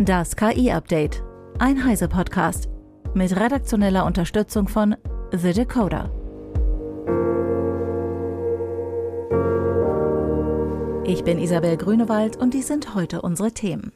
Das 0.00 0.36
KI-Update. 0.36 1.24
Ein 1.58 1.84
Heise-Podcast. 1.84 2.68
Mit 3.14 3.34
redaktioneller 3.34 4.06
Unterstützung 4.06 4.68
von 4.68 4.94
The 5.32 5.52
Decoder. 5.52 6.12
Ich 11.04 11.24
bin 11.24 11.40
Isabel 11.40 11.76
Grünewald 11.76 12.36
und 12.36 12.54
dies 12.54 12.68
sind 12.68 12.94
heute 12.94 13.22
unsere 13.22 13.50
Themen. 13.50 13.90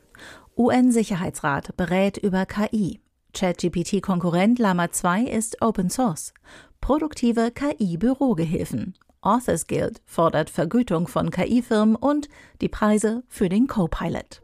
UN-Sicherheitsrat 0.57 1.77
berät 1.77 2.17
über 2.17 2.47
KI. 2.47 3.01
ChatGPT-Konkurrent 3.33 4.59
Lama 4.59 4.91
2 4.91 5.23
ist 5.27 5.63
Open 5.63 5.89
Source. 5.89 6.35
Produktive 6.81 7.53
KI-Bürogehilfen. 7.53 8.95
Authors 9.21 9.69
Guild 9.69 10.03
fordert 10.05 10.51
Vergütung 10.51 11.07
von 11.07 11.31
KI-Firmen 11.31 11.95
und 11.95 12.29
die 12.61 12.69
Preise 12.69 13.23
für 13.29 13.49
den 13.49 13.69
Copilot. 13.69 14.43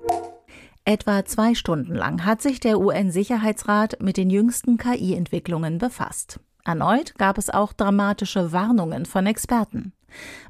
Etwa 0.88 1.22
zwei 1.26 1.52
Stunden 1.52 1.94
lang 1.94 2.24
hat 2.24 2.40
sich 2.40 2.60
der 2.60 2.80
UN-Sicherheitsrat 2.80 4.00
mit 4.00 4.16
den 4.16 4.30
jüngsten 4.30 4.78
KI-Entwicklungen 4.78 5.76
befasst. 5.76 6.40
Erneut 6.64 7.14
gab 7.18 7.36
es 7.36 7.50
auch 7.50 7.74
dramatische 7.74 8.52
Warnungen 8.52 9.04
von 9.04 9.26
Experten. 9.26 9.92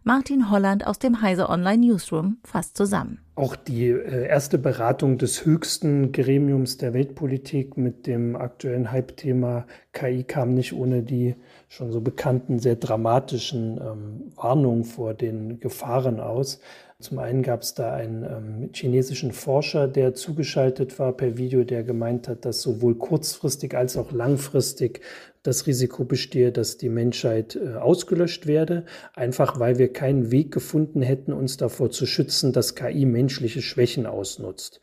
Martin 0.04 0.48
Holland 0.48 0.86
aus 0.86 1.00
dem 1.00 1.22
Heise 1.22 1.48
Online 1.48 1.84
Newsroom 1.84 2.38
fasst 2.44 2.76
zusammen. 2.76 3.18
Auch 3.34 3.56
die 3.56 3.88
äh, 3.88 4.28
erste 4.28 4.58
Beratung 4.58 5.18
des 5.18 5.44
höchsten 5.44 6.12
Gremiums 6.12 6.76
der 6.76 6.94
Weltpolitik 6.94 7.76
mit 7.76 8.06
dem 8.06 8.36
aktuellen 8.36 8.92
Hype-Thema 8.92 9.66
KI 9.92 10.22
kam 10.22 10.54
nicht 10.54 10.72
ohne 10.72 11.02
die 11.02 11.34
schon 11.68 11.90
so 11.90 12.00
bekannten, 12.00 12.60
sehr 12.60 12.76
dramatischen 12.76 13.80
ähm, 13.80 14.32
Warnungen 14.36 14.84
vor 14.84 15.14
den 15.14 15.58
Gefahren 15.58 16.20
aus. 16.20 16.60
Zum 17.00 17.20
einen 17.20 17.44
gab 17.44 17.62
es 17.62 17.74
da 17.74 17.94
einen 17.94 18.24
ähm, 18.24 18.70
chinesischen 18.72 19.30
Forscher, 19.30 19.86
der 19.86 20.14
zugeschaltet 20.14 20.98
war 20.98 21.12
per 21.12 21.36
Video, 21.36 21.62
der 21.62 21.84
gemeint 21.84 22.26
hat, 22.26 22.44
dass 22.44 22.60
sowohl 22.60 22.96
kurzfristig 22.96 23.76
als 23.76 23.96
auch 23.96 24.10
langfristig 24.10 25.00
das 25.44 25.68
Risiko 25.68 26.04
bestehe, 26.04 26.50
dass 26.50 26.76
die 26.76 26.88
Menschheit 26.88 27.54
äh, 27.54 27.76
ausgelöscht 27.76 28.48
werde, 28.48 28.84
einfach 29.14 29.60
weil 29.60 29.78
wir 29.78 29.92
keinen 29.92 30.32
Weg 30.32 30.50
gefunden 30.50 31.00
hätten, 31.00 31.32
uns 31.32 31.56
davor 31.56 31.92
zu 31.92 32.04
schützen, 32.04 32.52
dass 32.52 32.74
KI 32.74 33.06
menschliche 33.06 33.62
Schwächen 33.62 34.04
ausnutzt. 34.04 34.80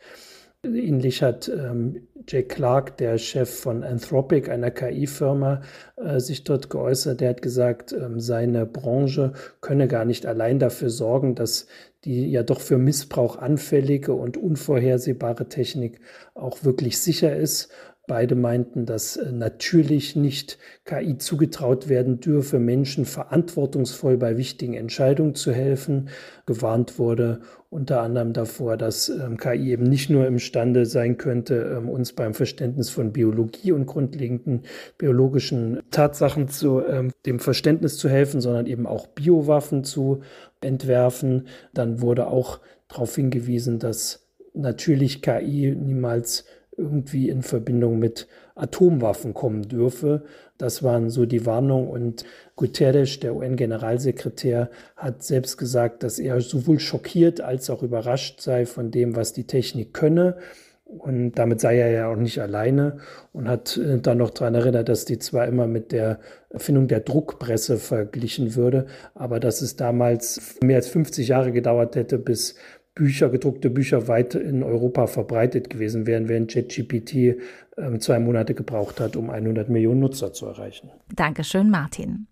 Ähnlich 0.74 1.22
hat 1.22 1.48
ähm, 1.50 2.08
Jake 2.28 2.48
Clark, 2.48 2.98
der 2.98 3.18
Chef 3.18 3.50
von 3.60 3.84
Anthropic, 3.84 4.50
einer 4.50 4.72
KI-Firma, 4.72 5.62
äh, 5.96 6.20
sich 6.20 6.44
dort 6.44 6.70
geäußert. 6.70 7.22
Der 7.22 7.30
hat 7.30 7.42
gesagt, 7.42 7.94
ähm, 7.94 8.20
seine 8.20 8.66
Branche 8.66 9.34
könne 9.62 9.88
gar 9.88 10.06
nicht 10.06 10.26
allein 10.26 10.60
dafür 10.60 10.90
sorgen, 10.90 11.36
dass 11.36 11.68
die 12.04 12.30
ja 12.30 12.44
doch 12.44 12.62
für 12.62 12.78
Missbrauch 12.78 13.38
anfällige 13.38 14.14
und 14.14 14.38
unvorhersehbare 14.38 15.50
Technik 15.50 16.00
auch 16.34 16.64
wirklich 16.64 17.00
sicher 17.00 17.36
ist, 17.36 17.70
Beide 18.08 18.36
meinten, 18.36 18.86
dass 18.86 19.18
äh, 19.18 19.32
natürlich 19.32 20.16
nicht 20.16 20.60
KI 20.86 21.18
zugetraut 21.18 21.90
werden 21.90 22.20
dürfe, 22.20 22.60
Menschen 22.60 23.06
verantwortungsvoll 23.06 24.18
bei 24.18 24.38
wichtigen 24.38 24.76
Entscheidungen 24.76 25.34
zu 25.34 25.52
helfen. 25.52 26.10
Gewarnt 26.46 27.00
wurde 27.00 27.42
unter 27.72 28.02
anderem 28.02 28.34
davor, 28.34 28.78
dass 28.78 29.10
ähm, 29.10 29.38
KI 29.38 29.72
eben 29.72 29.84
nicht 29.84 30.10
nur 30.10 30.28
imstande 30.28 30.86
sein 30.86 31.18
könnte, 31.18 31.76
ähm, 31.78 31.90
uns 31.90 32.14
beim 32.14 32.34
Verständnis 32.34 32.90
von 32.90 33.12
Biologie 33.12 33.72
und 33.72 33.88
grundlegenden 33.88 34.62
biologischen 34.98 35.82
Tatsachen 35.90 36.48
zu 36.48 36.86
ähm, 36.86 37.12
dem 37.26 37.40
Verständnis 37.40 37.98
zu 37.98 38.08
helfen, 38.08 38.40
sondern 38.40 38.68
eben 38.68 38.86
auch 38.86 39.08
Biowaffen 39.08 39.84
zu 39.84 40.22
entwerfen. 40.62 41.48
Dann 41.74 42.02
wurde 42.02 42.28
auch 42.28 42.60
darauf 42.88 43.16
hingewiesen, 43.16 43.80
dass 43.80 44.28
natürlich 44.54 45.22
KI 45.22 45.76
niemals 45.76 46.46
irgendwie 46.78 47.30
in 47.30 47.42
Verbindung 47.42 48.00
mit 48.00 48.28
Atomwaffen 48.56 49.34
kommen 49.34 49.68
dürfe. 49.68 50.24
Das 50.58 50.84
waren 50.84 51.10
so 51.10 51.26
die 51.26 51.46
Warnungen. 51.46 51.90
Und 51.90 52.26
Guterres, 52.56 53.20
der 53.20 53.36
UN-Generalsekretär, 53.36 54.70
hat 54.96 55.24
selbst 55.24 55.58
gesagt, 55.58 56.04
dass 56.04 56.20
er 56.20 56.40
sowohl 56.42 56.80
schockiert 56.80 57.42
als 57.42 57.70
auch 57.70 57.84
überrascht 57.84 58.42
sei 58.42 58.66
von 58.66 58.92
dem, 58.92 59.16
was 59.16 59.34
die 59.34 59.48
Technik 59.48 59.94
könne. 59.94 60.38
Und 60.86 61.34
damit 61.34 61.62
sei 61.62 61.80
er 61.80 61.90
ja 61.90 62.08
auch 62.08 62.16
nicht 62.16 62.40
alleine 62.40 62.98
und 63.34 63.48
hat 63.48 63.76
äh, 63.76 64.00
dann 64.00 64.20
noch 64.20 64.30
daran 64.30 64.54
erinnert, 64.54 64.88
dass 64.88 65.04
die 65.04 65.18
zwar 65.18 65.48
immer 65.48 65.66
mit 65.66 65.92
der 65.92 66.20
Erfindung 66.50 66.88
der 66.88 67.00
Druckpresse 67.00 67.78
verglichen 67.78 68.56
würde, 68.56 68.86
aber 69.16 69.40
dass 69.40 69.64
es 69.64 69.76
damals 69.76 70.58
mehr 70.62 70.78
als 70.78 70.88
50 70.88 71.28
Jahre 71.28 71.52
gedauert 71.52 71.96
hätte, 71.96 72.20
bis 72.20 72.56
Bücher, 72.96 73.28
gedruckte 73.28 73.70
Bücher 73.70 74.08
weit 74.08 74.36
in 74.36 74.64
Europa 74.64 75.08
verbreitet 75.08 75.70
gewesen 75.70 76.08
wären, 76.08 76.30
während 76.30 76.52
ChatGPT 76.52 77.38
ähm, 77.78 78.00
zwei 78.00 78.20
Monate 78.20 78.54
gebraucht 78.54 79.02
hat, 79.02 79.18
um 79.18 79.30
100 79.30 79.68
Millionen 79.68 80.00
Nutzer 80.00 80.32
zu 80.32 80.46
erreichen. 80.46 80.90
Dankeschön, 81.14 81.70
Martin. 81.70 82.28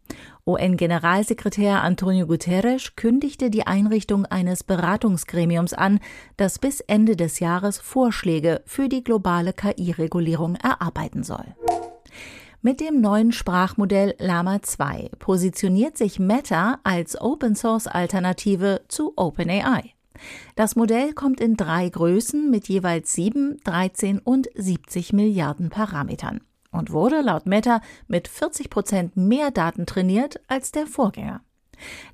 UN-Generalsekretär 0.46 1.84
Antonio 1.84 2.28
Guterres 2.28 2.96
kündigte 2.96 3.50
die 3.50 3.68
Einrichtung 3.68 4.25
eines 4.25 4.63
Beratungsgremiums 4.63 5.74
an, 5.74 6.00
das 6.38 6.59
bis 6.59 6.80
Ende 6.80 7.18
des 7.18 7.41
Jahres 7.41 7.80
Vorschläge 7.80 8.62
für 8.66 8.88
die 8.88 9.03
globale 9.03 9.51
KI-Regulierung 9.51 10.56
erarbeiten 10.56 11.24
soll. 11.24 11.45
Mit 12.62 12.80
dem 12.80 13.01
neuen 13.01 13.34
Sprachmodell 13.34 14.16
Lama 14.19 14.62
2 14.62 15.09
positioniert 15.19 15.97
sich 15.97 16.19
Meta 16.19 16.80
als 16.85 17.19
Open-Source-Alternative 17.19 18.80
zu 18.88 19.12
OpenAI. 19.18 19.94
Das 20.56 20.76
Modell 20.76 21.14
kommt 21.14 21.40
in 21.40 21.56
drei 21.56 21.90
Größen 21.90 22.50
mit 22.50 22.68
jeweils 22.68 23.14
7, 23.14 23.60
13 23.64 24.20
und 24.20 24.48
70 24.56 25.14
Milliarden 25.14 25.70
Parametern 25.70 26.42
und 26.72 26.92
wurde 26.92 27.22
laut 27.22 27.46
Meta 27.46 27.82
mit 28.08 28.28
40 28.28 28.70
Prozent 28.70 29.16
mehr 29.16 29.52
Daten 29.52 29.86
trainiert 29.86 30.42
als 30.48 30.72
der 30.72 30.88
Vorgänger. 30.88 31.42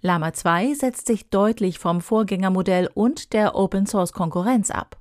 Lama 0.02 0.34
2 0.34 0.74
setzt 0.74 1.08
sich 1.08 1.30
deutlich 1.30 1.80
vom 1.80 2.02
Vorgängermodell 2.02 2.90
und 2.94 3.34
der 3.34 3.56
Open 3.56 3.86
Source 3.86 4.14
Konkurrenz 4.14 4.72
ab. 4.72 4.98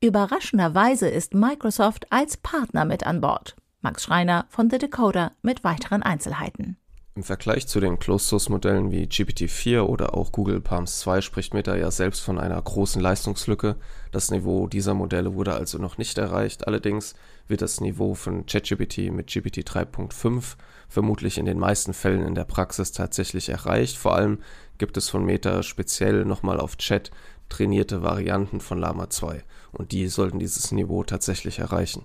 Überraschenderweise 0.00 1.08
ist 1.08 1.34
Microsoft 1.34 2.12
als 2.12 2.36
Partner 2.36 2.84
mit 2.84 3.06
an 3.06 3.20
Bord. 3.20 3.56
Max 3.80 4.04
Schreiner 4.04 4.46
von 4.48 4.70
The 4.70 4.78
Decoder 4.78 5.32
mit 5.42 5.64
weiteren 5.64 6.02
Einzelheiten. 6.02 6.76
Im 7.16 7.22
Vergleich 7.22 7.66
zu 7.66 7.80
den 7.80 7.98
Closed-Source-Modellen 7.98 8.90
wie 8.90 9.04
GPT-4 9.04 9.80
oder 9.80 10.12
auch 10.12 10.32
Google 10.32 10.60
Palms 10.60 11.00
2 11.00 11.22
spricht 11.22 11.54
Meta 11.54 11.74
ja 11.74 11.90
selbst 11.90 12.20
von 12.20 12.38
einer 12.38 12.60
großen 12.60 13.00
Leistungslücke. 13.00 13.76
Das 14.12 14.30
Niveau 14.30 14.66
dieser 14.66 14.92
Modelle 14.92 15.32
wurde 15.32 15.54
also 15.54 15.78
noch 15.78 15.96
nicht 15.96 16.18
erreicht. 16.18 16.66
Allerdings 16.66 17.14
wird 17.48 17.62
das 17.62 17.80
Niveau 17.80 18.14
von 18.14 18.44
ChatGPT 18.44 19.10
mit 19.10 19.28
GPT 19.28 19.66
3.5 19.66 20.56
vermutlich 20.90 21.38
in 21.38 21.46
den 21.46 21.58
meisten 21.58 21.94
Fällen 21.94 22.26
in 22.26 22.34
der 22.34 22.44
Praxis 22.44 22.92
tatsächlich 22.92 23.48
erreicht. 23.48 23.96
Vor 23.96 24.14
allem 24.14 24.40
gibt 24.76 24.98
es 24.98 25.08
von 25.08 25.24
Meta 25.24 25.62
speziell 25.62 26.26
nochmal 26.26 26.60
auf 26.60 26.76
Chat 26.76 27.10
trainierte 27.48 28.02
Varianten 28.02 28.60
von 28.60 28.78
Lama 28.78 29.08
2 29.08 29.42
und 29.72 29.92
die 29.92 30.08
sollten 30.08 30.38
dieses 30.38 30.70
Niveau 30.70 31.02
tatsächlich 31.02 31.60
erreichen. 31.60 32.04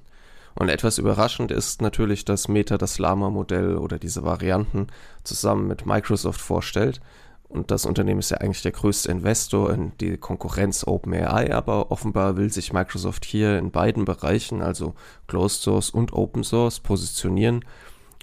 Und 0.56 0.70
etwas 0.70 0.98
überraschend 0.98 1.52
ist 1.52 1.82
natürlich, 1.82 2.26
dass 2.26 2.48
Meta 2.48 2.78
das 2.78 3.00
Lama-Modell 3.00 3.78
oder 3.78 4.00
diese 4.00 4.24
Varianten 4.24 4.88
zusammen 5.24 5.68
mit 5.68 5.86
Microsoft 5.86 6.42
vorstellt. 6.42 7.00
Und 7.48 7.70
das 7.70 7.86
Unternehmen 7.86 8.20
ist 8.22 8.32
ja 8.32 8.38
eigentlich 8.38 8.62
der 8.62 8.72
größte 8.72 9.12
Investor 9.12 9.74
in 9.74 9.92
die 10.00 10.18
Konkurrenz 10.18 10.86
OpenAI, 10.88 11.54
aber 11.54 11.92
offenbar 11.92 12.38
will 12.38 12.52
sich 12.52 12.72
Microsoft 12.72 13.26
hier 13.26 13.58
in 13.58 13.72
beiden 13.72 14.06
Bereichen, 14.06 14.62
also 14.62 14.94
Closed 15.28 15.62
Source 15.62 15.90
und 15.90 16.14
Open 16.14 16.44
Source, 16.44 16.80
positionieren 16.80 17.66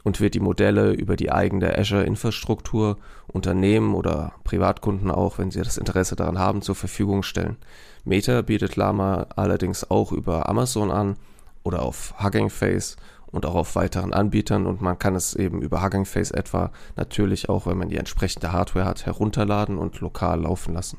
und 0.03 0.21
wird 0.21 0.35
die 0.35 0.41
Modelle 0.41 0.93
über 0.93 1.17
die 1.17 1.31
eigene 1.31 1.77
Azure-Infrastruktur 1.77 2.97
Unternehmen 3.27 3.95
oder 3.95 4.33
Privatkunden 4.45 5.11
auch, 5.11 5.39
wenn 5.39 5.51
sie 5.51 5.61
das 5.61 5.77
Interesse 5.77 6.17
daran 6.17 6.39
haben, 6.39 6.63
zur 6.63 6.75
Verfügung 6.75 7.23
stellen. 7.23 7.59
Meta 8.05 8.41
bietet 8.41 8.77
Lama 8.77 9.27
allerdings 9.37 9.91
auch 9.91 10.13
über 10.13 10.49
Amazon 10.49 10.91
an 10.91 11.17
oder 11.63 11.83
auf 11.83 12.15
Hugging 12.23 12.51
Face 12.51 12.97
und 13.31 13.47
auch 13.47 13.55
auf 13.55 13.77
weiteren 13.77 14.13
Anbietern 14.13 14.67
und 14.67 14.81
man 14.81 14.99
kann 14.99 15.15
es 15.15 15.35
eben 15.35 15.63
über 15.63 15.83
Hugging 15.83 16.05
Face 16.05 16.31
etwa 16.31 16.73
natürlich 16.97 17.49
auch, 17.49 17.67
wenn 17.67 17.79
man 17.79 17.89
die 17.89 17.97
entsprechende 17.97 18.53
Hardware 18.53 18.87
hat, 18.87 19.07
herunterladen 19.07 19.79
und 19.79 20.01
lokal 20.01 20.43
laufen 20.43 20.75
lassen. 20.75 20.99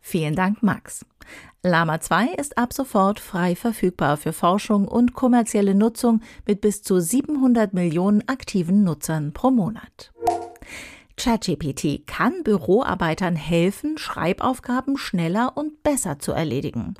Vielen 0.00 0.36
Dank, 0.36 0.62
Max. 0.62 1.04
Lama 1.62 2.00
2 2.00 2.34
ist 2.38 2.58
ab 2.58 2.72
sofort 2.72 3.18
frei 3.18 3.56
verfügbar 3.56 4.16
für 4.16 4.32
Forschung 4.32 4.86
und 4.86 5.14
kommerzielle 5.14 5.74
Nutzung 5.74 6.20
mit 6.46 6.60
bis 6.60 6.82
zu 6.82 7.00
700 7.00 7.74
Millionen 7.74 8.26
aktiven 8.28 8.84
Nutzern 8.84 9.32
pro 9.32 9.50
Monat. 9.50 10.12
ChatGPT 11.16 12.06
kann 12.06 12.44
Büroarbeitern 12.44 13.34
helfen, 13.34 13.98
Schreibaufgaben 13.98 14.96
schneller 14.96 15.56
und 15.56 15.82
besser 15.82 16.18
zu 16.18 16.32
erledigen. 16.32 16.94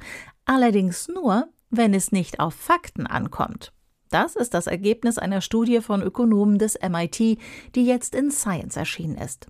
Allerdings 0.46 1.06
nur, 1.06 1.48
wenn 1.70 1.94
es 1.94 2.12
nicht 2.12 2.40
auf 2.40 2.54
Fakten 2.54 3.06
ankommt. 3.06 3.72
Das 4.10 4.36
ist 4.36 4.54
das 4.54 4.66
Ergebnis 4.66 5.18
einer 5.18 5.40
Studie 5.40 5.80
von 5.80 6.02
Ökonomen 6.02 6.58
des 6.58 6.78
MIT, 6.80 7.18
die 7.74 7.86
jetzt 7.86 8.14
in 8.14 8.30
Science 8.30 8.76
erschienen 8.76 9.16
ist. 9.16 9.46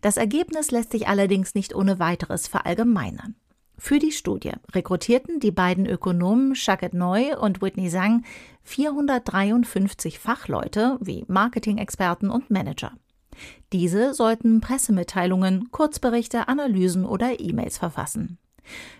Das 0.00 0.16
Ergebnis 0.16 0.70
lässt 0.70 0.92
sich 0.92 1.08
allerdings 1.08 1.54
nicht 1.54 1.74
ohne 1.74 1.98
weiteres 1.98 2.48
verallgemeinern. 2.48 3.34
Für 3.76 3.98
die 3.98 4.12
Studie 4.12 4.52
rekrutierten 4.72 5.40
die 5.40 5.50
beiden 5.50 5.86
Ökonomen 5.86 6.54
Shaket 6.54 6.92
Neu 6.92 7.38
und 7.38 7.62
Whitney 7.62 7.88
Zhang 7.88 8.24
453 8.62 10.18
Fachleute 10.18 10.98
wie 11.00 11.24
Marketing-Experten 11.28 12.28
und 12.28 12.50
Manager. 12.50 12.92
Diese 13.72 14.12
sollten 14.12 14.60
Pressemitteilungen, 14.60 15.70
Kurzberichte, 15.70 16.46
Analysen 16.46 17.06
oder 17.06 17.40
E-Mails 17.40 17.78
verfassen. 17.78 18.38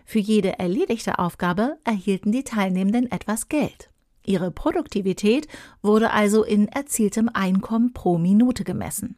Für 0.04 0.18
jede 0.18 0.58
erledigte 0.58 1.18
Aufgabe 1.18 1.78
erhielten 1.84 2.32
die 2.32 2.44
Teilnehmenden 2.44 3.10
etwas 3.10 3.48
Geld. 3.48 3.90
Ihre 4.24 4.50
Produktivität 4.50 5.48
wurde 5.82 6.10
also 6.10 6.44
in 6.44 6.68
erzieltem 6.68 7.30
Einkommen 7.32 7.92
pro 7.92 8.18
Minute 8.18 8.64
gemessen. 8.64 9.16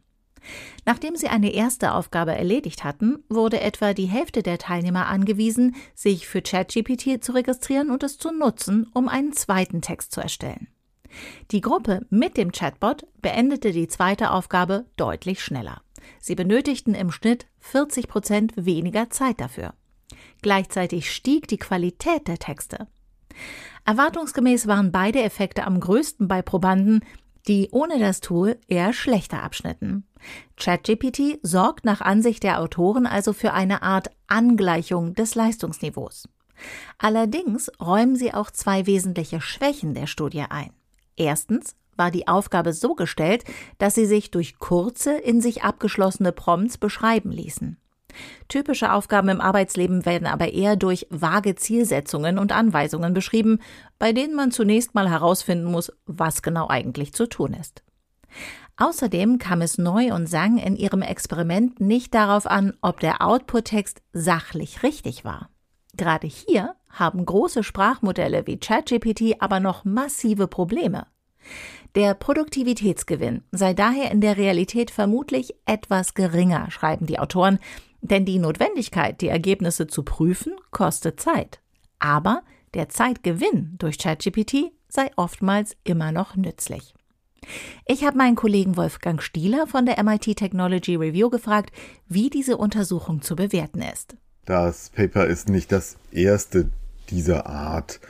Nachdem 0.84 1.16
sie 1.16 1.28
eine 1.28 1.52
erste 1.52 1.94
Aufgabe 1.94 2.34
erledigt 2.34 2.82
hatten, 2.84 3.22
wurde 3.28 3.60
etwa 3.60 3.94
die 3.94 4.06
Hälfte 4.06 4.42
der 4.42 4.58
Teilnehmer 4.58 5.06
angewiesen, 5.06 5.76
sich 5.94 6.26
für 6.26 6.42
ChatGPT 6.42 7.22
zu 7.22 7.32
registrieren 7.32 7.90
und 7.90 8.02
es 8.02 8.18
zu 8.18 8.32
nutzen, 8.32 8.88
um 8.92 9.08
einen 9.08 9.32
zweiten 9.32 9.82
Text 9.82 10.12
zu 10.12 10.20
erstellen. 10.20 10.68
Die 11.50 11.60
Gruppe 11.60 12.06
mit 12.10 12.36
dem 12.36 12.52
Chatbot 12.52 13.06
beendete 13.20 13.72
die 13.72 13.86
zweite 13.86 14.30
Aufgabe 14.30 14.86
deutlich 14.96 15.42
schneller. 15.42 15.82
Sie 16.18 16.34
benötigten 16.34 16.94
im 16.94 17.12
Schnitt 17.12 17.46
40 17.60 18.08
Prozent 18.08 18.52
weniger 18.56 19.10
Zeit 19.10 19.40
dafür. 19.40 19.74
Gleichzeitig 20.42 21.12
stieg 21.12 21.48
die 21.48 21.58
Qualität 21.58 22.28
der 22.28 22.38
Texte. 22.38 22.86
Erwartungsgemäß 23.84 24.66
waren 24.66 24.92
beide 24.92 25.22
Effekte 25.22 25.64
am 25.64 25.80
größten 25.80 26.28
bei 26.28 26.42
Probanden, 26.42 27.04
die 27.48 27.68
ohne 27.72 27.98
das 27.98 28.20
Tool 28.20 28.58
eher 28.68 28.92
schlechter 28.92 29.42
abschnitten. 29.42 30.04
ChatGPT 30.56 31.40
sorgt 31.42 31.84
nach 31.84 32.00
Ansicht 32.00 32.44
der 32.44 32.60
Autoren 32.60 33.06
also 33.06 33.32
für 33.32 33.52
eine 33.52 33.82
Art 33.82 34.10
Angleichung 34.28 35.14
des 35.14 35.34
Leistungsniveaus. 35.34 36.28
Allerdings 36.98 37.70
räumen 37.80 38.14
sie 38.14 38.32
auch 38.32 38.50
zwei 38.50 38.86
wesentliche 38.86 39.40
Schwächen 39.40 39.94
der 39.94 40.06
Studie 40.06 40.44
ein. 40.48 40.70
Erstens 41.16 41.74
war 41.96 42.10
die 42.10 42.28
Aufgabe 42.28 42.72
so 42.72 42.94
gestellt, 42.94 43.44
dass 43.78 43.94
sie 43.94 44.06
sich 44.06 44.30
durch 44.30 44.58
kurze, 44.58 45.12
in 45.12 45.40
sich 45.40 45.62
abgeschlossene 45.62 46.32
Prompts 46.32 46.78
beschreiben 46.78 47.32
ließen. 47.32 47.78
Typische 48.48 48.92
Aufgaben 48.92 49.28
im 49.28 49.40
Arbeitsleben 49.40 50.04
werden 50.04 50.26
aber 50.26 50.52
eher 50.52 50.76
durch 50.76 51.06
vage 51.10 51.54
Zielsetzungen 51.54 52.38
und 52.38 52.52
Anweisungen 52.52 53.14
beschrieben, 53.14 53.58
bei 53.98 54.12
denen 54.12 54.34
man 54.34 54.50
zunächst 54.50 54.94
mal 54.94 55.10
herausfinden 55.10 55.64
muss, 55.64 55.92
was 56.06 56.42
genau 56.42 56.68
eigentlich 56.68 57.12
zu 57.12 57.28
tun 57.28 57.54
ist. 57.54 57.82
Außerdem 58.76 59.38
kam 59.38 59.60
es 59.60 59.78
Neu 59.78 60.14
und 60.14 60.26
Sang 60.26 60.58
in 60.58 60.76
ihrem 60.76 61.02
Experiment 61.02 61.80
nicht 61.80 62.14
darauf 62.14 62.46
an, 62.46 62.74
ob 62.80 63.00
der 63.00 63.20
Output-Text 63.22 64.02
sachlich 64.12 64.82
richtig 64.82 65.24
war. 65.24 65.50
Gerade 65.94 66.26
hier 66.26 66.74
haben 66.88 67.24
große 67.24 67.62
Sprachmodelle 67.62 68.46
wie 68.46 68.58
ChatGPT 68.58 69.40
aber 69.40 69.60
noch 69.60 69.84
massive 69.84 70.46
Probleme. 70.46 71.06
Der 71.94 72.14
Produktivitätsgewinn 72.14 73.42
sei 73.52 73.74
daher 73.74 74.10
in 74.10 74.22
der 74.22 74.38
Realität 74.38 74.90
vermutlich 74.90 75.54
etwas 75.66 76.14
geringer, 76.14 76.70
schreiben 76.70 77.06
die 77.06 77.18
Autoren, 77.18 77.58
denn 78.02 78.24
die 78.24 78.38
Notwendigkeit, 78.38 79.20
die 79.20 79.28
Ergebnisse 79.28 79.86
zu 79.86 80.02
prüfen, 80.02 80.52
kostet 80.70 81.20
Zeit. 81.20 81.60
Aber 81.98 82.42
der 82.74 82.88
Zeitgewinn 82.88 83.76
durch 83.78 83.96
ChatGPT 83.98 84.72
sei 84.88 85.10
oftmals 85.16 85.76
immer 85.84 86.12
noch 86.12 86.36
nützlich. 86.36 86.94
Ich 87.86 88.04
habe 88.04 88.18
meinen 88.18 88.36
Kollegen 88.36 88.76
Wolfgang 88.76 89.22
Stieler 89.22 89.66
von 89.66 89.86
der 89.86 90.02
MIT 90.02 90.36
Technology 90.36 90.96
Review 90.96 91.30
gefragt, 91.30 91.72
wie 92.08 92.30
diese 92.30 92.56
Untersuchung 92.56 93.22
zu 93.22 93.36
bewerten 93.36 93.82
ist. 93.82 94.16
Das 94.44 94.90
Paper 94.90 95.26
ist 95.26 95.48
nicht 95.48 95.72
das 95.72 95.96
erste 96.10 96.70
dieser 97.10 97.46
Art. 97.46 98.00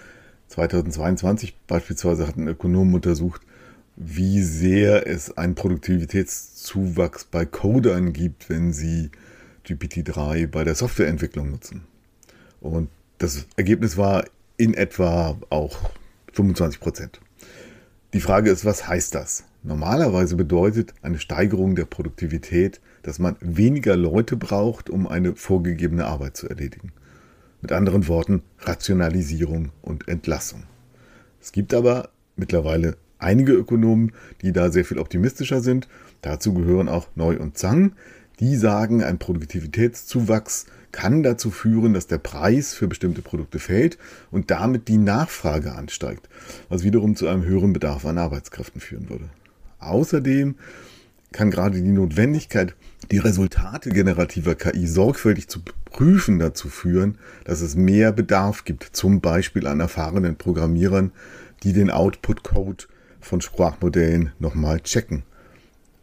2022 0.48 1.56
beispielsweise 1.66 2.26
hat 2.26 2.36
ein 2.36 2.48
Ökonom 2.48 2.94
untersucht, 2.94 3.42
wie 3.96 4.42
sehr 4.42 5.06
es 5.06 5.36
einen 5.36 5.54
Produktivitätszuwachs 5.54 7.24
bei 7.24 7.44
Codern 7.44 8.12
gibt, 8.12 8.48
wenn 8.48 8.72
sie 8.72 9.10
GPT-3 9.66 10.46
bei 10.46 10.64
der 10.64 10.74
Softwareentwicklung 10.74 11.50
nutzen. 11.50 11.84
Und 12.60 12.88
das 13.18 13.46
Ergebnis 13.56 13.96
war 13.96 14.24
in 14.56 14.74
etwa 14.74 15.38
auch 15.50 15.78
25 16.32 16.80
Prozent. 16.80 17.20
Die 18.14 18.20
Frage 18.20 18.50
ist, 18.50 18.64
was 18.64 18.86
heißt 18.88 19.14
das? 19.14 19.44
Normalerweise 19.62 20.36
bedeutet 20.36 20.92
eine 21.02 21.18
Steigerung 21.18 21.76
der 21.76 21.84
Produktivität, 21.84 22.80
dass 23.02 23.18
man 23.18 23.36
weniger 23.40 23.96
Leute 23.96 24.36
braucht, 24.36 24.90
um 24.90 25.06
eine 25.06 25.34
vorgegebene 25.36 26.04
Arbeit 26.04 26.36
zu 26.36 26.48
erledigen. 26.48 26.92
Mit 27.60 27.72
anderen 27.72 28.08
Worten, 28.08 28.42
Rationalisierung 28.58 29.70
und 29.82 30.08
Entlassung. 30.08 30.64
Es 31.40 31.52
gibt 31.52 31.74
aber 31.74 32.10
mittlerweile 32.36 32.96
einige 33.18 33.52
Ökonomen, 33.52 34.12
die 34.42 34.52
da 34.52 34.70
sehr 34.70 34.84
viel 34.84 34.98
optimistischer 34.98 35.60
sind. 35.60 35.88
Dazu 36.22 36.54
gehören 36.54 36.88
auch 36.88 37.06
Neu 37.14 37.38
und 37.38 37.56
Zang. 37.56 37.92
Die 38.42 38.56
sagen, 38.56 39.04
ein 39.04 39.18
Produktivitätszuwachs 39.18 40.66
kann 40.90 41.22
dazu 41.22 41.52
führen, 41.52 41.94
dass 41.94 42.08
der 42.08 42.18
Preis 42.18 42.74
für 42.74 42.88
bestimmte 42.88 43.22
Produkte 43.22 43.60
fällt 43.60 43.98
und 44.32 44.50
damit 44.50 44.88
die 44.88 44.98
Nachfrage 44.98 45.70
ansteigt, 45.76 46.28
was 46.68 46.82
wiederum 46.82 47.14
zu 47.14 47.28
einem 47.28 47.44
höheren 47.44 47.72
Bedarf 47.72 48.04
an 48.04 48.18
Arbeitskräften 48.18 48.80
führen 48.80 49.08
würde. 49.08 49.30
Außerdem 49.78 50.56
kann 51.30 51.52
gerade 51.52 51.80
die 51.80 51.88
Notwendigkeit, 51.88 52.74
die 53.12 53.18
Resultate 53.18 53.90
generativer 53.90 54.56
KI 54.56 54.88
sorgfältig 54.88 55.46
zu 55.46 55.60
prüfen, 55.84 56.40
dazu 56.40 56.68
führen, 56.68 57.18
dass 57.44 57.60
es 57.60 57.76
mehr 57.76 58.10
Bedarf 58.10 58.64
gibt, 58.64 58.82
zum 58.92 59.20
Beispiel 59.20 59.68
an 59.68 59.78
erfahrenen 59.78 60.34
Programmierern, 60.34 61.12
die 61.62 61.72
den 61.72 61.92
Output-Code 61.92 62.86
von 63.20 63.40
Sprachmodellen 63.40 64.32
nochmal 64.40 64.80
checken. 64.80 65.22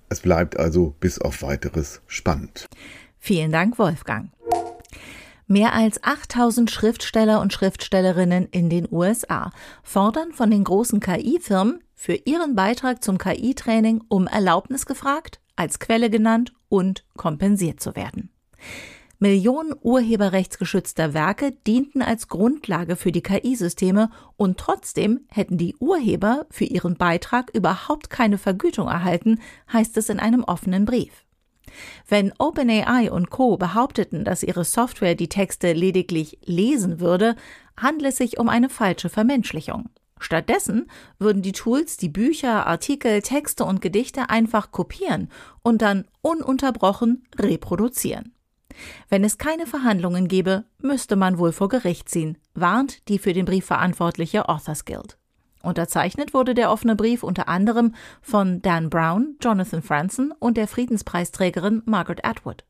Es 0.09 0.21
bleibt 0.21 0.57
also 0.57 0.95
bis 0.99 1.19
auf 1.19 1.41
weiteres 1.43 2.01
spannend. 2.07 2.65
Vielen 3.19 3.51
Dank, 3.51 3.77
Wolfgang. 3.77 4.31
Mehr 5.47 5.73
als 5.73 6.03
8000 6.03 6.69
Schriftsteller 6.69 7.41
und 7.41 7.53
Schriftstellerinnen 7.53 8.47
in 8.51 8.69
den 8.69 8.87
USA 8.91 9.51
fordern 9.83 10.31
von 10.31 10.51
den 10.51 10.63
großen 10.63 10.99
KI-Firmen 10.99 11.83
für 11.95 12.13
ihren 12.13 12.55
Beitrag 12.55 13.03
zum 13.03 13.17
KI-Training 13.17 14.01
um 14.09 14.27
Erlaubnis 14.27 14.85
gefragt, 14.85 15.39
als 15.55 15.79
Quelle 15.79 16.09
genannt 16.09 16.53
und 16.69 17.03
kompensiert 17.17 17.79
zu 17.79 17.95
werden. 17.95 18.29
Millionen 19.21 19.73
urheberrechtsgeschützter 19.81 21.13
Werke 21.13 21.51
dienten 21.67 22.01
als 22.01 22.29
Grundlage 22.29 22.95
für 22.95 23.11
die 23.11 23.21
KI-Systeme 23.21 24.09
und 24.37 24.57
trotzdem 24.57 25.25
hätten 25.27 25.57
die 25.57 25.75
Urheber 25.75 26.45
für 26.49 26.63
ihren 26.63 26.95
Beitrag 26.95 27.51
überhaupt 27.53 28.09
keine 28.09 28.37
Vergütung 28.37 28.87
erhalten, 28.87 29.41
heißt 29.73 29.97
es 29.97 30.07
in 30.07 30.19
einem 30.19 30.45
offenen 30.45 30.85
Brief. 30.85 31.25
Wenn 32.07 32.31
OpenAI 32.39 33.11
und 33.11 33.29
Co. 33.29 33.57
behaupteten, 33.57 34.23
dass 34.23 34.41
ihre 34.41 34.63
Software 34.63 35.15
die 35.15 35.27
Texte 35.27 35.73
lediglich 35.73 36.39
lesen 36.45 37.01
würde, 37.01 37.35
handelt 37.75 38.13
es 38.13 38.17
sich 38.17 38.39
um 38.39 38.47
eine 38.47 38.69
falsche 38.69 39.09
Vermenschlichung. 39.09 39.89
Stattdessen 40.21 40.89
würden 41.17 41.41
die 41.41 41.51
Tools 41.51 41.97
die 41.97 42.09
Bücher, 42.09 42.65
Artikel, 42.67 43.21
Texte 43.21 43.65
und 43.65 43.81
Gedichte 43.81 44.29
einfach 44.29 44.71
kopieren 44.71 45.29
und 45.61 45.81
dann 45.81 46.05
ununterbrochen 46.21 47.27
reproduzieren. 47.37 48.33
Wenn 49.09 49.23
es 49.23 49.37
keine 49.37 49.65
Verhandlungen 49.65 50.27
gäbe, 50.27 50.65
müsste 50.81 51.15
man 51.15 51.37
wohl 51.37 51.51
vor 51.51 51.69
Gericht 51.69 52.09
ziehen, 52.09 52.37
warnt 52.53 53.07
die 53.09 53.19
für 53.19 53.33
den 53.33 53.45
Brief 53.45 53.65
verantwortliche 53.65 54.47
Authors 54.49 54.85
Guild. 54.85 55.17
Unterzeichnet 55.61 56.33
wurde 56.33 56.53
der 56.53 56.71
offene 56.71 56.95
Brief 56.95 57.23
unter 57.23 57.49
anderem 57.49 57.93
von 58.21 58.61
Dan 58.61 58.89
Brown, 58.89 59.35
Jonathan 59.41 59.81
Franzen 59.81 60.31
und 60.39 60.55
der 60.55 60.67
Friedenspreisträgerin 60.67 61.81
Margaret 61.85 62.23
Atwood. 62.23 62.63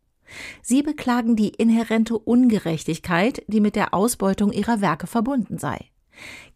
Sie 0.62 0.82
beklagen 0.82 1.36
die 1.36 1.50
inhärente 1.50 2.18
Ungerechtigkeit, 2.18 3.44
die 3.48 3.62
mit 3.62 3.76
der 3.76 3.94
Ausbeutung 3.94 4.52
ihrer 4.52 4.82
Werke 4.82 5.08
verbunden 5.08 5.58
sei. 5.58 5.90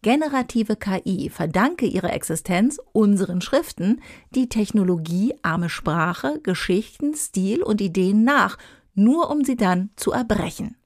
Generative 0.02 0.76
KI 0.76 1.30
verdanke 1.30 1.86
ihre 1.86 2.10
Existenz 2.10 2.78
unseren 2.92 3.40
Schriften, 3.40 4.02
die 4.34 4.48
technologiearme 4.48 5.70
Sprache, 5.70 6.40
Geschichten, 6.42 7.14
Stil 7.14 7.62
und 7.62 7.80
Ideen 7.80 8.24
nach, 8.24 8.58
nur 8.94 9.30
um 9.30 9.44
sie 9.44 9.56
dann 9.56 9.90
zu 9.96 10.12
erbrechen. 10.12 10.76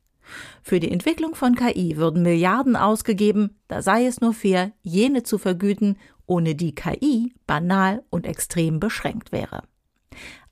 Für 0.63 0.81
die 0.81 0.91
Entwicklung 0.91 1.35
von 1.35 1.55
KI 1.55 1.97
würden 1.97 2.23
Milliarden 2.23 2.77
ausgegeben, 2.77 3.57
da 3.69 3.83
sei 3.83 4.07
es 4.07 4.21
nur 4.21 4.35
fair, 4.35 4.73
jene 4.83 5.23
zu 5.23 5.39
vergüten, 5.39 5.97
ohne 6.27 6.55
die 6.55 6.75
KI 6.75 7.33
banal 7.47 8.05
und 8.11 8.27
extrem 8.27 8.81
beschränkt 8.81 9.33
wäre. 9.33 9.63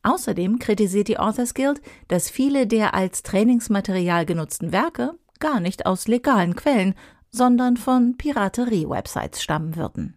Außerdem 0.02 0.58
kritisiert 0.58 1.08
die 1.08 1.18
Authors 1.18 1.52
Guild, 1.52 1.82
dass 2.08 2.30
viele 2.30 2.66
der 2.66 2.94
als 2.94 3.22
Trainingsmaterial 3.22 4.25
genutzten 4.25 4.72
Werke 4.72 5.14
gar 5.40 5.60
nicht 5.60 5.84
aus 5.84 6.08
legalen 6.08 6.54
Quellen, 6.56 6.94
sondern 7.30 7.76
von 7.76 8.16
Piraterie-Websites 8.16 9.42
stammen 9.42 9.76
würden. 9.76 10.16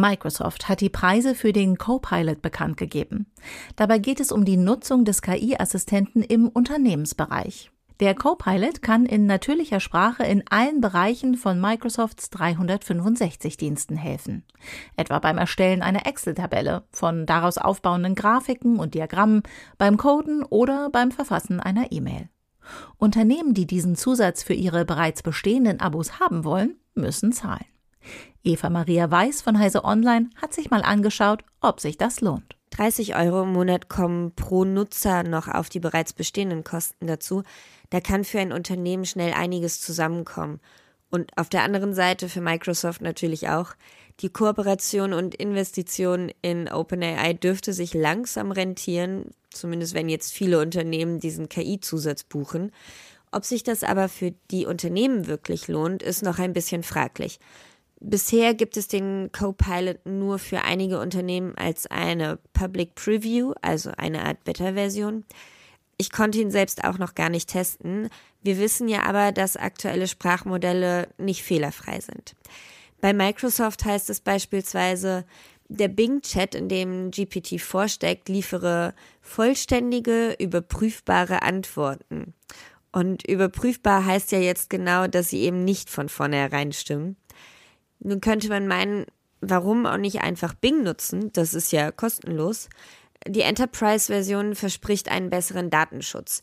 Microsoft 0.00 0.68
hat 0.68 0.80
die 0.80 0.88
Preise 0.88 1.34
für 1.34 1.52
den 1.52 1.78
Copilot 1.78 2.42
bekannt 2.42 2.76
gegeben. 2.76 3.26
Dabei 3.76 3.98
geht 3.98 4.20
es 4.20 4.32
um 4.32 4.44
die 4.44 4.56
Nutzung 4.56 5.04
des 5.04 5.22
KI-Assistenten 5.22 6.22
im 6.22 6.48
Unternehmensbereich. 6.48 7.70
Der 8.00 8.14
Copilot 8.14 8.80
kann 8.80 9.04
in 9.04 9.26
natürlicher 9.26 9.78
Sprache 9.78 10.24
in 10.24 10.42
allen 10.48 10.80
Bereichen 10.80 11.36
von 11.36 11.60
Microsofts 11.60 12.30
365 12.30 13.58
Diensten 13.58 13.94
helfen. 13.94 14.42
Etwa 14.96 15.18
beim 15.18 15.36
Erstellen 15.36 15.82
einer 15.82 16.06
Excel-Tabelle, 16.06 16.84
von 16.90 17.26
daraus 17.26 17.58
aufbauenden 17.58 18.14
Grafiken 18.14 18.78
und 18.78 18.94
Diagrammen, 18.94 19.42
beim 19.76 19.98
Coden 19.98 20.42
oder 20.44 20.88
beim 20.88 21.10
Verfassen 21.10 21.60
einer 21.60 21.92
E-Mail. 21.92 22.30
Unternehmen, 22.96 23.52
die 23.52 23.66
diesen 23.66 23.96
Zusatz 23.96 24.42
für 24.42 24.54
ihre 24.54 24.86
bereits 24.86 25.22
bestehenden 25.22 25.80
Abos 25.80 26.18
haben 26.20 26.44
wollen, 26.44 26.76
müssen 26.94 27.32
zahlen. 27.32 27.66
Eva 28.42 28.70
Maria 28.70 29.10
Weiß 29.10 29.42
von 29.42 29.58
Heise 29.58 29.84
Online 29.84 30.30
hat 30.40 30.54
sich 30.54 30.70
mal 30.70 30.82
angeschaut, 30.82 31.44
ob 31.60 31.80
sich 31.80 31.98
das 31.98 32.20
lohnt. 32.20 32.56
30 32.70 33.16
Euro 33.16 33.42
im 33.42 33.52
Monat 33.52 33.88
kommen 33.88 34.34
pro 34.34 34.64
Nutzer 34.64 35.22
noch 35.24 35.48
auf 35.48 35.68
die 35.68 35.80
bereits 35.80 36.12
bestehenden 36.12 36.64
Kosten 36.64 37.06
dazu. 37.06 37.42
Da 37.90 38.00
kann 38.00 38.24
für 38.24 38.38
ein 38.38 38.52
Unternehmen 38.52 39.04
schnell 39.04 39.32
einiges 39.32 39.80
zusammenkommen. 39.80 40.60
Und 41.10 41.36
auf 41.36 41.48
der 41.48 41.64
anderen 41.64 41.92
Seite 41.92 42.28
für 42.28 42.40
Microsoft 42.40 43.02
natürlich 43.02 43.48
auch. 43.48 43.74
Die 44.20 44.30
Kooperation 44.30 45.12
und 45.12 45.34
Investition 45.34 46.30
in 46.40 46.68
OpenAI 46.68 47.34
dürfte 47.34 47.72
sich 47.72 47.94
langsam 47.94 48.52
rentieren, 48.52 49.30
zumindest 49.50 49.94
wenn 49.94 50.08
jetzt 50.08 50.32
viele 50.32 50.60
Unternehmen 50.60 51.18
diesen 51.18 51.48
KI-Zusatz 51.48 52.24
buchen. 52.24 52.70
Ob 53.32 53.44
sich 53.44 53.62
das 53.62 53.82
aber 53.82 54.08
für 54.08 54.32
die 54.50 54.66
Unternehmen 54.66 55.26
wirklich 55.26 55.68
lohnt, 55.68 56.02
ist 56.02 56.22
noch 56.22 56.38
ein 56.38 56.52
bisschen 56.52 56.82
fraglich. 56.82 57.38
Bisher 58.00 58.54
gibt 58.54 58.78
es 58.78 58.88
den 58.88 59.30
Copilot 59.30 60.06
nur 60.06 60.38
für 60.38 60.62
einige 60.62 60.98
Unternehmen 60.98 61.54
als 61.56 61.86
eine 61.86 62.38
Public 62.54 62.94
Preview, 62.94 63.52
also 63.60 63.90
eine 63.96 64.24
Art 64.24 64.42
Beta-Version. 64.44 65.24
Ich 65.98 66.10
konnte 66.10 66.40
ihn 66.40 66.50
selbst 66.50 66.82
auch 66.82 66.96
noch 66.96 67.14
gar 67.14 67.28
nicht 67.28 67.50
testen. 67.50 68.08
Wir 68.42 68.58
wissen 68.58 68.88
ja 68.88 69.02
aber, 69.02 69.32
dass 69.32 69.58
aktuelle 69.58 70.08
Sprachmodelle 70.08 71.08
nicht 71.18 71.42
fehlerfrei 71.42 72.00
sind. 72.00 72.34
Bei 73.02 73.12
Microsoft 73.12 73.84
heißt 73.84 74.08
es 74.08 74.20
beispielsweise, 74.20 75.26
der 75.68 75.88
Bing-Chat, 75.88 76.54
in 76.54 76.68
dem 76.68 77.10
GPT 77.10 77.60
vorsteckt, 77.60 78.30
liefere 78.30 78.94
vollständige, 79.20 80.34
überprüfbare 80.38 81.42
Antworten. 81.42 82.32
Und 82.92 83.28
überprüfbar 83.28 84.04
heißt 84.04 84.32
ja 84.32 84.38
jetzt 84.38 84.70
genau, 84.70 85.06
dass 85.06 85.28
sie 85.28 85.40
eben 85.40 85.64
nicht 85.64 85.90
von 85.90 86.08
vornherein 86.08 86.72
stimmen. 86.72 87.16
Nun 88.00 88.20
könnte 88.20 88.48
man 88.48 88.66
meinen, 88.66 89.06
warum 89.40 89.86
auch 89.86 89.96
nicht 89.96 90.22
einfach 90.22 90.54
Bing 90.54 90.82
nutzen? 90.82 91.32
Das 91.32 91.54
ist 91.54 91.72
ja 91.72 91.90
kostenlos. 91.90 92.68
Die 93.26 93.42
Enterprise-Version 93.42 94.54
verspricht 94.54 95.10
einen 95.10 95.30
besseren 95.30 95.70
Datenschutz. 95.70 96.40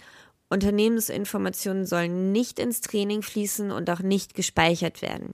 Unternehmensinformationen 0.49 1.85
sollen 1.85 2.31
nicht 2.31 2.59
ins 2.59 2.81
Training 2.81 3.21
fließen 3.21 3.71
und 3.71 3.89
auch 3.89 3.99
nicht 3.99 4.33
gespeichert 4.33 5.01
werden. 5.01 5.33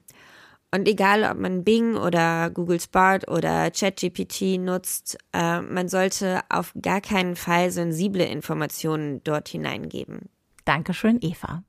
Und 0.74 0.88
egal, 0.88 1.24
ob 1.24 1.38
man 1.38 1.64
Bing 1.64 1.96
oder 1.96 2.50
Google 2.50 2.80
Spark 2.80 3.30
oder 3.30 3.70
ChatGPT 3.70 4.58
nutzt, 4.60 5.20
äh, 5.32 5.62
man 5.62 5.88
sollte 5.88 6.40
auf 6.50 6.74
gar 6.82 7.00
keinen 7.00 7.36
Fall 7.36 7.70
sensible 7.70 8.26
Informationen 8.26 9.24
dort 9.24 9.50
hineingeben. 9.50 10.30
Dankeschön, 10.66 11.20
Eva. 11.22 11.64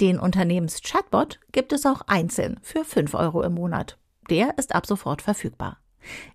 Den 0.00 0.18
Unternehmens-Chatbot 0.18 1.40
gibt 1.52 1.72
es 1.72 1.84
auch 1.86 2.02
einzeln 2.06 2.58
für 2.62 2.84
5 2.84 3.14
Euro 3.14 3.42
im 3.42 3.54
Monat. 3.54 3.98
Der 4.30 4.56
ist 4.58 4.74
ab 4.74 4.86
sofort 4.86 5.22
verfügbar. 5.22 5.78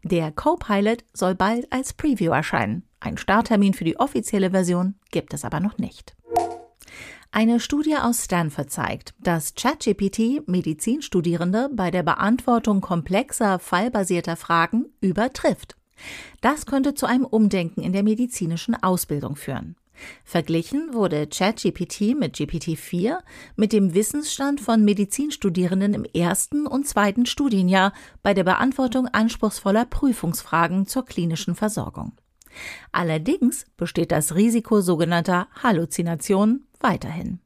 Der 0.03 0.31
Copilot 0.31 1.03
soll 1.13 1.35
bald 1.35 1.71
als 1.71 1.93
Preview 1.93 2.31
erscheinen. 2.31 2.83
Ein 2.99 3.17
Starttermin 3.17 3.73
für 3.73 3.83
die 3.83 3.99
offizielle 3.99 4.51
Version 4.51 4.95
gibt 5.11 5.33
es 5.33 5.43
aber 5.45 5.59
noch 5.59 5.77
nicht. 5.77 6.15
Eine 7.31 7.59
Studie 7.59 7.97
aus 7.97 8.23
Stanford 8.23 8.69
zeigt, 8.69 9.13
dass 9.19 9.55
ChatGPT 9.55 10.47
Medizinstudierende 10.47 11.69
bei 11.73 11.91
der 11.91 12.03
Beantwortung 12.03 12.79
komplexer 12.79 13.59
fallbasierter 13.59 14.37
Fragen 14.37 14.85
übertrifft. 15.01 15.75
Das 16.41 16.65
könnte 16.65 16.93
zu 16.93 17.05
einem 17.05 17.25
Umdenken 17.25 17.81
in 17.81 17.93
der 17.93 18.03
medizinischen 18.03 18.81
Ausbildung 18.81 19.35
führen. 19.35 19.75
Verglichen 20.23 20.93
wurde 20.93 21.27
ChatGPT 21.27 22.15
mit 22.17 22.35
GPT-4 22.35 23.19
mit 23.55 23.73
dem 23.73 23.93
Wissensstand 23.93 24.61
von 24.61 24.83
Medizinstudierenden 24.83 25.93
im 25.93 26.03
ersten 26.03 26.67
und 26.67 26.87
zweiten 26.87 27.25
Studienjahr 27.25 27.93
bei 28.23 28.33
der 28.33 28.43
Beantwortung 28.43 29.07
anspruchsvoller 29.07 29.85
Prüfungsfragen 29.85 30.87
zur 30.87 31.05
klinischen 31.05 31.55
Versorgung. 31.55 32.13
Allerdings 32.91 33.65
besteht 33.77 34.11
das 34.11 34.35
Risiko 34.35 34.81
sogenannter 34.81 35.47
Halluzinationen 35.61 36.67
weiterhin. 36.79 37.39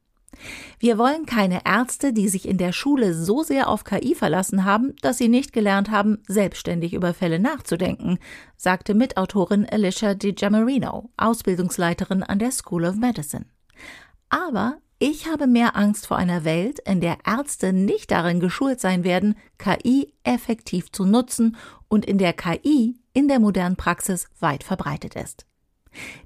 Wir 0.78 0.96
wollen 0.96 1.26
keine 1.26 1.62
Ärzte, 1.64 2.12
die 2.12 2.28
sich 2.28 2.48
in 2.48 2.56
der 2.56 2.72
Schule 2.72 3.14
so 3.14 3.42
sehr 3.42 3.68
auf 3.68 3.84
KI 3.84 4.14
verlassen 4.14 4.64
haben, 4.64 4.94
dass 5.02 5.18
sie 5.18 5.28
nicht 5.28 5.52
gelernt 5.52 5.90
haben, 5.90 6.18
selbstständig 6.26 6.94
über 6.94 7.12
Fälle 7.14 7.38
nachzudenken, 7.38 8.18
sagte 8.56 8.94
Mitautorin 8.94 9.66
Alicia 9.70 10.14
DiGiamarino, 10.14 11.10
Ausbildungsleiterin 11.16 12.22
an 12.22 12.38
der 12.38 12.52
School 12.52 12.84
of 12.84 12.96
Medicine. 12.96 13.46
Aber 14.28 14.78
ich 14.98 15.26
habe 15.26 15.46
mehr 15.46 15.76
Angst 15.76 16.06
vor 16.06 16.18
einer 16.18 16.44
Welt, 16.44 16.78
in 16.80 17.00
der 17.00 17.18
Ärzte 17.26 17.72
nicht 17.72 18.10
darin 18.10 18.38
geschult 18.38 18.80
sein 18.80 19.02
werden, 19.02 19.34
KI 19.58 20.12
effektiv 20.24 20.92
zu 20.92 21.04
nutzen 21.04 21.56
und 21.88 22.04
in 22.04 22.18
der 22.18 22.34
KI 22.34 23.00
in 23.12 23.26
der 23.26 23.40
modernen 23.40 23.76
Praxis 23.76 24.28
weit 24.38 24.62
verbreitet 24.62 25.16
ist. 25.16 25.46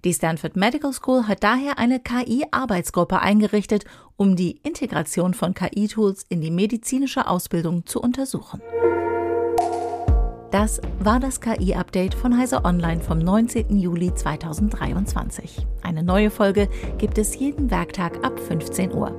Die 0.05 0.13
Stanford 0.13 0.57
Medical 0.57 0.93
School 0.93 1.27
hat 1.27 1.43
daher 1.43 1.79
eine 1.79 2.01
KI-Arbeitsgruppe 2.01 3.21
eingerichtet, 3.21 3.85
um 4.17 4.37
die 4.37 4.61
Integration 4.63 5.35
von 5.35 5.55
KI-Tools 5.55 6.25
in 6.29 6.41
die 6.41 6.51
medizinische 6.51 7.27
Ausbildung 7.29 7.87
zu 7.87 8.01
untersuchen. 8.01 8.61
Das 10.51 10.81
war 11.01 11.19
das 11.19 11.41
KI-Update 11.41 12.15
von 12.15 12.39
Heise 12.39 12.65
Online 12.65 13.01
vom 13.01 13.19
19. 13.19 13.77
Juli 13.77 14.15
2023. 14.15 15.67
Eine 15.83 16.05
neue 16.05 16.31
Folge 16.31 16.69
gibt 16.97 17.19
es 17.19 17.37
jeden 17.37 17.73
Werktag 17.73 18.25
ab 18.25 18.39
15 18.39 18.93
Uhr. 18.93 19.11